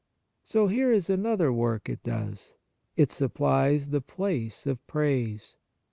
[0.43, 2.55] So here is another work it does.
[2.95, 5.57] It supplies the place of praise.